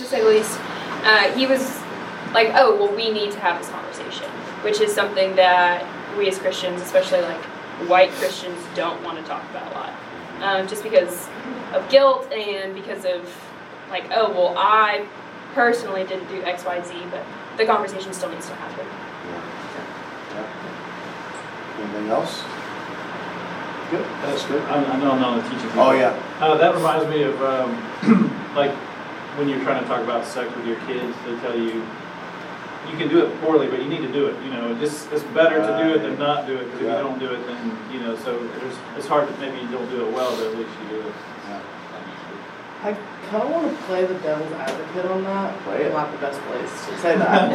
[0.00, 0.58] to say the least.
[1.04, 1.80] Uh, he was
[2.32, 4.28] like, oh, well, we need to have this conversation,
[4.62, 5.84] which is something that
[6.16, 7.40] we as Christians, especially like
[7.88, 9.92] white Christians, don't want to talk about a lot.
[10.40, 11.28] Um, just because
[11.72, 13.22] of guilt and because of
[13.90, 15.06] like, oh, well, I
[15.54, 17.24] personally didn't do X, Y, Z, but
[17.56, 18.86] the conversation still needs to happen.
[20.34, 20.46] Yeah.
[21.80, 22.42] Anything else?
[23.90, 24.62] Good, that's good.
[24.62, 25.68] I I know I'm not a teacher.
[25.74, 26.16] Oh, yeah.
[26.40, 28.72] Uh, that reminds me of, um, like,
[29.36, 31.86] when you're trying to talk about sex with your kids, they tell you,
[32.90, 35.22] you can do it poorly, but you need to do it, you know, it's, it's
[35.34, 37.78] better to do it than not do it, because if you don't do it, then,
[37.92, 40.56] you know, so there's, it's hard that maybe you don't do it well, but at
[40.56, 41.14] least you do it.
[41.46, 41.62] Yeah.
[42.82, 42.96] I
[43.28, 45.60] kind of want to play the devil's advocate on that.
[45.64, 45.92] Play it.
[45.92, 47.50] Not the best place to say that.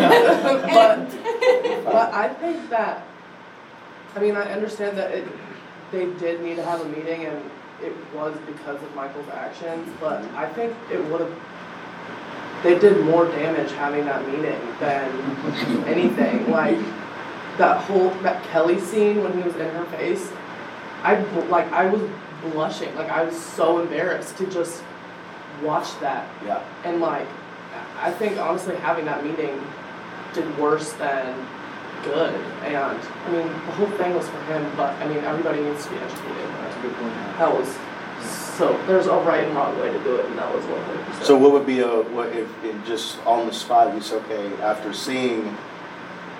[0.72, 3.06] but, but I think that,
[4.16, 5.28] I mean, I understand that it,
[5.92, 7.42] they did need to have a meeting and
[7.82, 11.36] it was because of Michael's actions, but I think it would have,
[12.66, 16.50] they did more damage having that meeting than anything.
[16.50, 16.80] Like,
[17.60, 20.32] that whole, that Kelly scene when he was in her face,
[21.04, 22.02] I, like, I was
[22.42, 22.94] blushing.
[22.96, 24.84] Like, I was so embarrassed to just
[25.64, 27.28] watch that Yeah, and like,
[27.98, 29.62] I think honestly having that meeting
[30.34, 31.48] did worse than
[32.04, 32.34] good.
[32.64, 35.92] And I mean, the whole thing was for him, but I mean, everybody needs to
[35.92, 36.50] be educated.
[36.60, 37.14] That's a good point.
[37.14, 37.78] That was
[38.30, 38.78] so.
[38.88, 41.26] There's a right and wrong way to do it, and that was one hundred percent.
[41.26, 44.54] so what would be a, what if, if just on the spot, you say, okay,
[44.62, 45.46] after seeing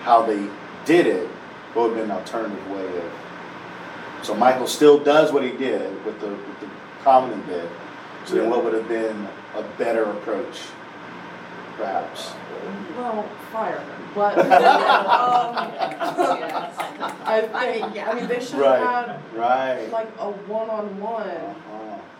[0.02, 0.48] how they
[0.86, 1.28] did it,
[1.74, 3.12] what would be an alternative way of?
[4.24, 6.70] So Michael still does what he did with the, with the
[7.04, 7.70] comedy bit,
[8.26, 10.62] so then what would have been a better approach,
[11.78, 12.32] perhaps?
[12.98, 14.50] well, fire him, but um,
[17.28, 18.80] I think I mean they should Right.
[18.80, 19.92] have had Right.
[19.92, 21.56] like a one-on-one.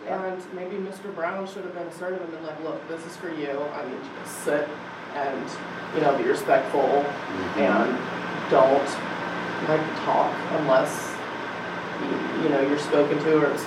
[0.06, 1.12] And maybe Mr.
[1.14, 3.50] Brown should have been assertive and been like, look, this is for you.
[3.74, 4.68] I need you to sit
[5.14, 5.50] and,
[5.94, 7.56] you know, be respectful Mhm.
[7.58, 7.98] and
[8.50, 8.88] don't
[9.68, 11.14] like talk unless,
[12.02, 13.64] you, you know, you're spoken to or it's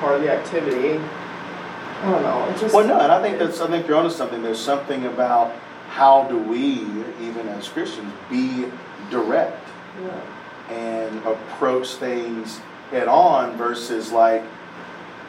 [0.00, 1.00] part of the activity.
[2.04, 2.46] I don't know.
[2.50, 2.74] It's just.
[2.74, 4.42] Well, no, and I think that's, I think you're onto something.
[4.42, 5.52] There's something about
[5.90, 6.86] how do we,
[7.20, 8.66] even as Christians, be
[9.10, 9.66] direct
[10.02, 10.74] Yeah.
[10.74, 12.60] and approach things
[12.90, 14.42] head on versus like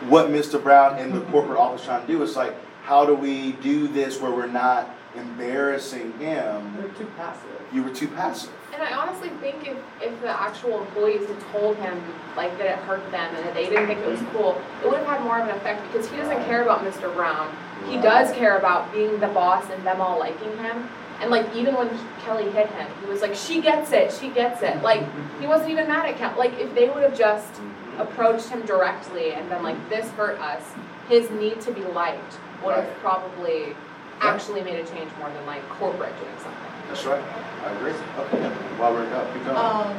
[0.08, 0.62] what Mr.
[0.62, 2.22] Brown in the corporate office trying to do.
[2.24, 6.76] It's like, how do we do this where we're not embarrassing him?
[6.78, 7.50] They're too passive.
[7.74, 8.52] You were too passive.
[8.74, 12.02] And I honestly think if, if the actual employees had told him
[12.38, 15.00] like that it hurt them and that they didn't think it was cool, it would
[15.00, 17.14] have had more of an effect because he doesn't care about Mr.
[17.14, 17.54] Brown.
[17.88, 20.88] He does care about being the boss and them all liking him.
[21.20, 21.90] And like even when
[22.24, 25.04] Kelly hit him, he was like, "She gets it, she gets it." Like
[25.42, 26.38] he wasn't even mad at Kelly.
[26.38, 27.60] Like if they would have just
[28.00, 30.64] approached him directly and been like, "This hurt us,"
[31.08, 33.02] his need to be liked would have Right.
[33.02, 33.76] probably
[34.22, 36.72] actually made a change more than like corporate doing something.
[36.88, 37.22] That's right.
[37.66, 37.92] I agree.
[38.20, 39.58] Okay, while we're up, keep going.
[39.58, 39.94] Um,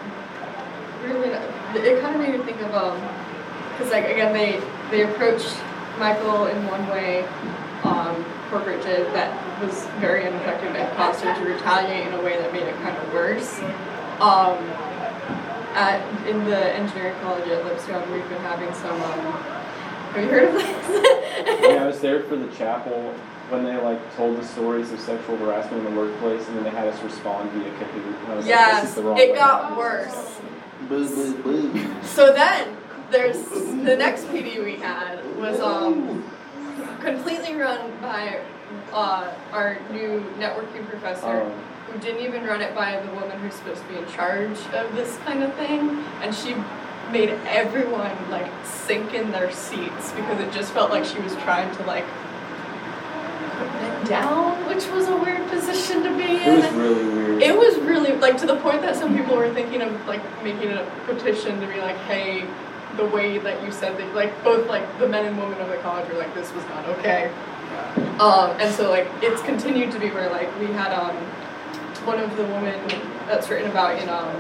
[1.04, 1.28] really,
[1.88, 3.00] it kind of made me think of um,
[3.72, 5.54] because like again they they approached
[5.98, 7.24] Michael in one way,
[7.84, 9.30] um, corporate did that
[9.62, 12.96] was very ineffective and caused her to retaliate in a way that made it kind
[12.96, 13.60] of worse.
[14.20, 14.58] Um,
[15.74, 19.00] at in the engineering college at Lipscomb, we've been having some.
[19.02, 19.32] Um,
[20.12, 21.60] have you heard of this?
[21.62, 23.14] Yeah, I was there for the chapel
[23.48, 26.70] when they like told the stories of sexual harassment in the workplace, and then they
[26.70, 28.22] had us respond via Kahoot.
[28.24, 29.36] And I was like, this yes, is the wrong it way.
[29.36, 30.40] got worse.
[30.88, 32.02] Boo, boo, boo.
[32.02, 32.76] So then,
[33.10, 36.24] there's the next PD we had was um
[37.00, 38.40] completely run by
[38.92, 41.52] uh, our new networking professor, Um,
[41.90, 44.94] who didn't even run it by the woman who's supposed to be in charge of
[44.94, 46.54] this kind of thing, and she
[47.10, 51.74] made everyone like sink in their seats because it just felt like she was trying
[51.76, 52.04] to like
[53.58, 56.60] put it down, which was a weird position to be it in.
[56.60, 57.42] was really weird.
[57.42, 60.70] It was really like to the point that some people were thinking of like making
[60.70, 62.46] a petition to be like, hey,
[62.96, 65.76] the way that you said that, like both like the men and women of the
[65.78, 67.32] college were like, this was not okay.
[68.20, 71.16] Um, and so like it's continued to be where like we had um
[72.04, 72.78] one of the women
[73.26, 74.34] that's written about in um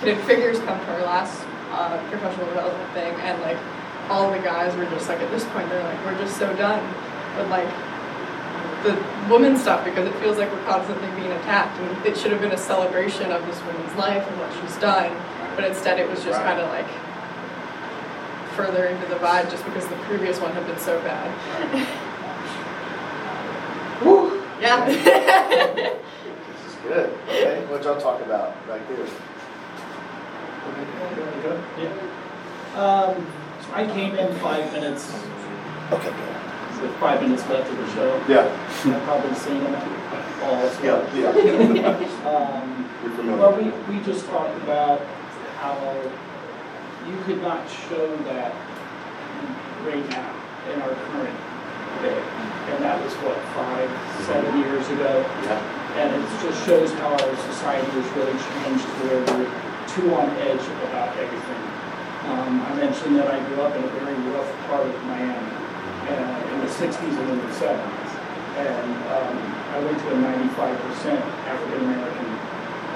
[0.00, 3.58] Hidden Figures come to our last uh, professional development thing, and like
[4.10, 6.82] all the guys were just like at this point they're like we're just so done
[7.36, 7.68] with like
[8.82, 8.98] the
[9.30, 12.50] woman stuff because it feels like we're constantly being attacked and it should have been
[12.50, 15.14] a celebration of this woman's life and what she's done
[15.54, 16.58] but instead it was just Right.
[16.58, 16.88] kind of like
[18.56, 21.30] further into the vibe just because the previous one had been so bad
[24.04, 24.42] Woo.
[24.60, 24.84] yeah
[26.82, 27.10] good.
[27.28, 29.06] Okay, what y'all talk about right there?
[31.78, 32.80] Yeah.
[32.80, 33.26] Um,
[33.62, 35.12] so I came in five minutes,
[35.92, 36.76] Okay, good.
[36.78, 38.24] so five minutes left of the show.
[38.28, 38.46] Yeah.
[38.96, 39.74] I've probably seen them
[40.42, 40.82] all well.
[40.82, 42.08] Yeah, yeah.
[42.22, 42.88] Um,
[43.38, 43.72] Well, familiar.
[43.88, 45.00] we, we just talked about
[45.58, 45.74] how
[47.08, 48.54] you could not show that
[49.84, 50.34] right now
[50.72, 51.38] in our current
[52.02, 52.22] day.
[52.70, 53.90] And that was what, five,
[54.26, 55.24] seven years ago?
[55.42, 55.81] Yeah.
[55.92, 59.52] And it just shows how our society has really changed to where we're
[59.92, 61.62] too on edge about everything.
[62.32, 65.52] Um, I mentioned that I grew up in a very rough part of Miami,
[66.08, 68.12] uh, in the sixties and in the seventies.
[68.56, 69.36] And, um,
[69.72, 72.28] I went to a ninety-five percent African-American,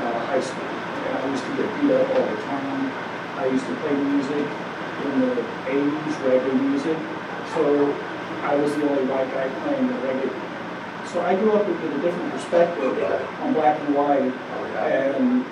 [0.00, 0.64] uh, high school.
[0.64, 2.93] And I used to get beat up all the time.
[3.37, 4.46] I used to play music
[5.04, 5.32] in the
[5.69, 6.96] eighties, reggae music.
[7.52, 7.93] So
[8.40, 10.45] I was the only white guy playing the reggae.
[11.12, 12.99] So I grew up with a different perspective
[13.41, 14.32] on black and white,
[14.85, 15.44] and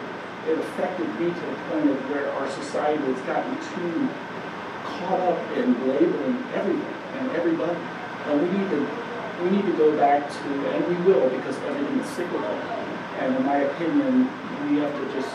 [0.48, 4.08] it affected me to the point of where our society has gotten too
[4.84, 7.78] caught up in labeling everything and everybody.
[8.26, 8.80] And we need to,
[9.42, 12.44] we need to go back to, and we will, because everything is cyclical.
[13.20, 14.28] And in my opinion,
[14.68, 15.32] we have to just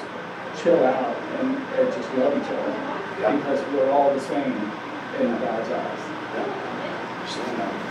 [0.62, 2.76] chill out and, and just love each other,
[3.22, 3.36] Yeah.
[3.36, 4.54] because we're all the same
[5.18, 6.00] in God's eyes.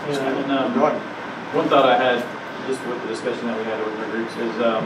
[0.08, 1.17] Yeah, and, um, Go ahead.
[1.52, 2.20] One thought I had,
[2.68, 4.84] just with the discussion that we had with our groups, is, um,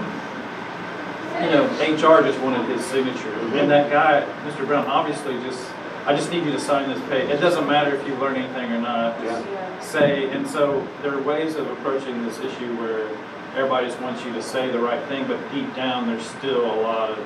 [1.43, 3.35] you know, HR just wanted his signature.
[3.59, 4.65] And that guy, Mr.
[4.65, 5.69] Brown, obviously just,
[6.07, 7.29] I just need you to sign this page.
[7.31, 9.21] It doesn't matter if you learn anything or not.
[9.21, 13.09] Just say, and so there are ways of approaching this issue where
[13.57, 16.79] everybody just wants you to say the right thing, but deep down, there's still a
[16.81, 17.19] lot of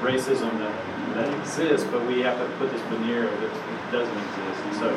[0.00, 4.16] racism that, that exists, but we have to put this veneer of it, it doesn't
[4.16, 4.60] exist.
[4.64, 4.88] And so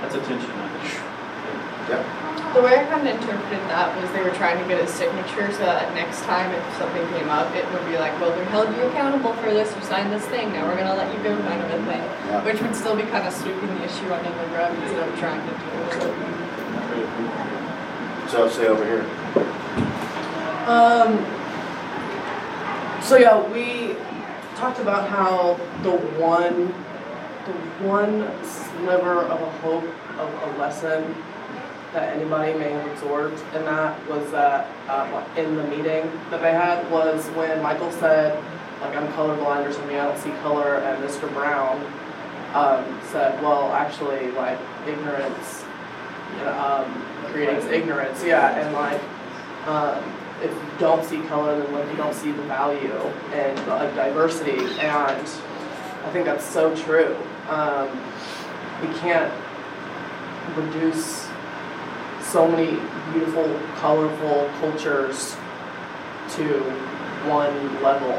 [0.00, 2.39] that's a tension, I think.
[2.54, 5.52] The way I kind of interpreted that was they were trying to get his signature
[5.52, 8.74] so that next time if something came up, it would be like, well, we held
[8.74, 11.62] you accountable for this, you signed this thing, now we're gonna let you go kind
[11.62, 12.02] of a thing.
[12.02, 12.42] Yeah.
[12.44, 15.46] Which would still be kind of sweeping the issue under the rug instead of trying
[15.46, 16.30] to deal with it.
[18.30, 19.06] So say over here.
[20.66, 21.22] Um,
[23.00, 23.94] so yeah, we
[24.56, 26.74] talked about how the one,
[27.46, 27.52] the
[27.86, 29.86] one sliver of a hope
[30.18, 31.14] of a lesson
[31.92, 36.52] that anybody may have absorbed in that was that, um, in the meeting that they
[36.52, 38.42] had was when Michael said,
[38.80, 41.32] like, I'm colorblind or something, I don't see color, and Mr.
[41.34, 41.84] Brown,
[42.54, 45.64] um, said, well, actually, like, ignorance,
[46.32, 49.00] you know, um, creates ignorance, yeah, and like,
[49.66, 50.02] um,
[50.42, 52.94] if you don't see color, then like you don't see the value
[53.32, 55.28] and uh, diversity, and
[56.06, 57.16] I think that's so true.
[57.48, 57.88] Um,
[58.80, 59.32] we can't
[60.56, 61.29] reduce
[62.30, 62.78] so many
[63.12, 65.34] beautiful, colorful cultures
[66.36, 66.62] to
[67.26, 68.12] one level,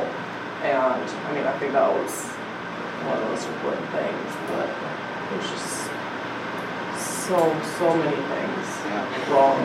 [0.63, 2.27] and I mean I think that was
[3.07, 4.67] one of the most important things, but
[5.29, 5.89] there's just
[6.99, 7.39] so
[7.79, 8.67] so many things
[9.31, 9.57] wrong.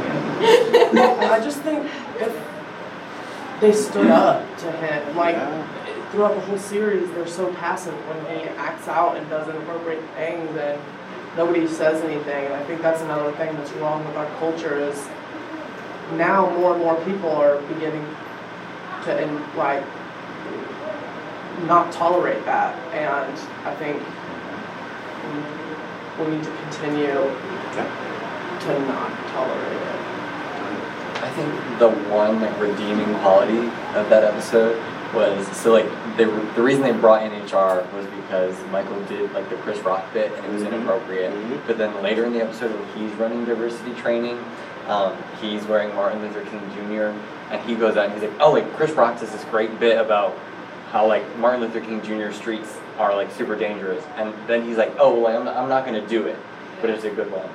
[0.94, 1.90] And I just think
[2.20, 2.32] if
[3.60, 5.34] they stood up to him, like
[6.12, 10.56] throughout the whole series, they're so passive when he acts out and does inappropriate things,
[10.56, 10.80] and
[11.36, 12.46] nobody says anything.
[12.46, 15.08] And I think that's another thing that's wrong with our culture is
[16.14, 18.06] now more and more people are beginning
[19.04, 19.84] to and like
[21.66, 23.32] not tolerate that, and
[23.64, 24.02] I think
[25.24, 31.22] we- we need to continue to not tolerate it.
[31.22, 34.80] I think the one like redeeming quality of that episode
[35.14, 35.86] was so like
[36.16, 39.78] they were, the reason they brought in HR was because Michael did like the Chris
[39.80, 40.72] Rock bit and it was Mhm.
[40.74, 41.32] inappropriate.
[41.32, 41.60] Mhm.
[41.66, 44.38] But then later in the episode when he's running diversity training,
[44.88, 47.12] um, he's wearing Martin Luther King Jr.
[47.52, 49.98] and he goes out and he's like, oh like Chris Rock does this great bit
[49.98, 50.34] about
[50.92, 52.32] how like Martin Luther King Jr.
[52.32, 55.84] streets are like super dangerous and then he's like, oh well I'm not, I'm not
[55.84, 56.36] gonna do it,
[56.80, 57.48] but it's a good one.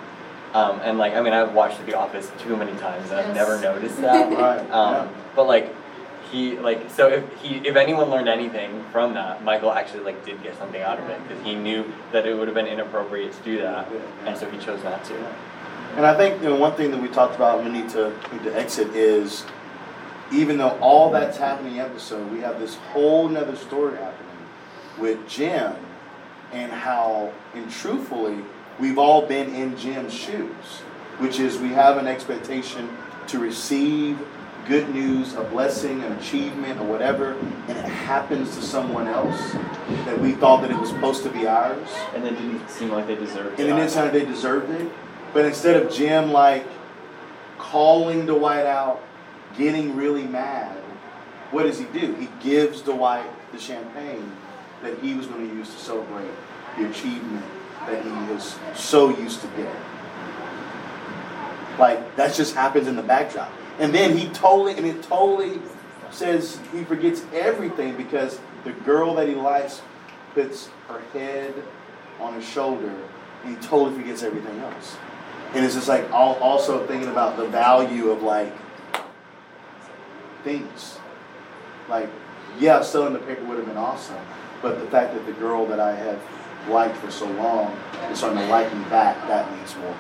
[0.53, 3.35] Um, and like I mean I've watched The Office too many times and I've Yes.
[3.35, 4.31] never noticed that.
[4.37, 4.73] Right, yeah.
[4.75, 5.73] Um, but like
[6.31, 10.41] he like so if he if anyone learned anything from that, Michael actually like did
[10.41, 13.43] get something out of it because he knew that it would have been inappropriate to
[13.43, 13.87] do that,
[14.25, 15.35] and so he chose not to.
[15.95, 18.43] And I think, you know, one thing that we talked about, we need to, need
[18.43, 19.43] to exit is,
[20.31, 24.47] even though all that's happening episode, we have this whole nother story happening
[24.97, 25.75] with Jim
[26.53, 28.37] and how, and truthfully,
[28.79, 30.79] we've all been in Jim's shoes,
[31.17, 32.89] which is we have an expectation
[33.27, 34.17] to receive
[34.67, 37.33] good news, a blessing, an achievement, or whatever,
[37.67, 39.53] and it happens to someone else
[40.05, 43.07] that we thought that it was supposed to be ours And it didn't seem like
[43.07, 43.63] they deserved it.
[43.63, 44.91] and it didn't sound like they deserved it.
[45.33, 46.65] But instead of Jim like
[47.57, 49.01] calling Dwight out,
[49.57, 50.77] getting really mad,
[51.51, 52.13] what does he do?
[52.15, 54.31] He gives Dwight the champagne
[54.81, 56.31] that he was going to use to celebrate
[56.77, 57.45] the achievement
[57.87, 59.71] that he is so used to getting.
[61.79, 63.51] Like that just happens in the backdrop.
[63.79, 65.59] And then he totally and it totally
[66.11, 69.81] says he forgets everything because the girl that he likes
[70.33, 71.53] puts her head
[72.19, 72.93] on his shoulder
[73.43, 74.97] and he totally forgets everything else.
[75.53, 78.53] And it's just like al- also thinking about the value of like
[80.43, 80.97] things.
[81.89, 82.09] Like,
[82.59, 84.17] yeah, selling the paper would have been awesome,
[84.61, 86.21] but the fact that the girl that I have
[86.69, 87.75] liked for so long
[88.11, 89.95] is starting to like me back, that means more.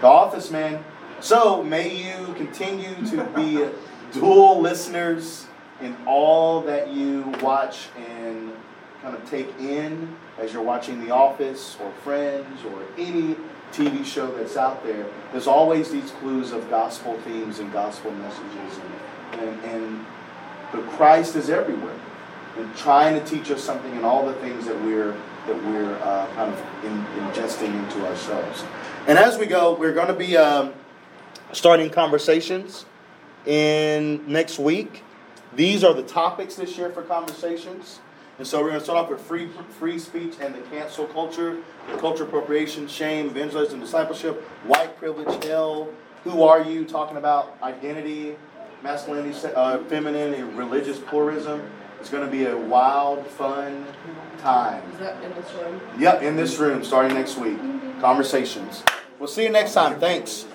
[0.00, 0.84] The Office, man.
[1.20, 3.68] So may you continue to be
[4.12, 5.46] dual listeners
[5.80, 8.52] in all that you watch and
[9.02, 13.36] kind of take in as you're watching The Office or Friends or any
[13.72, 15.06] TV show that's out there.
[15.32, 18.78] There's always these clues of gospel themes and gospel messages,
[19.32, 20.06] and, and, and
[20.72, 21.98] the Christ is everywhere,
[22.56, 25.16] and trying to teach us something in all the things that we're
[25.48, 28.64] that we're uh, kind of in, ingesting into ourselves.
[29.06, 30.74] And as we go, we're going to be um,
[31.52, 32.84] starting conversations
[33.46, 35.02] in next week.
[35.56, 38.00] These are the topics this year for conversations.
[38.38, 39.48] And so we're going to start off with free
[39.80, 41.56] free speech and the cancel culture,
[41.90, 45.88] the culture appropriation, shame, evangelism, discipleship, white privilege, hell.
[46.22, 46.84] Who are you?
[46.84, 48.36] Talking about identity,
[48.82, 51.68] masculinity, uh, feminine, and religious pluralism.
[52.00, 53.86] It's going to be a wild, fun
[54.38, 54.82] time.
[54.92, 55.80] Is that in this room?
[55.98, 57.58] Yep, in this room starting next week.
[58.00, 58.84] Conversations.
[59.18, 59.98] We'll see you next time.
[59.98, 60.46] Thanks.